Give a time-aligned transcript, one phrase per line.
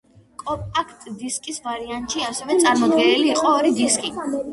[0.43, 4.11] კომპაქტ-დისკის ვარიანტში ასევე წარმოდგენილი იყო ორი დისკი.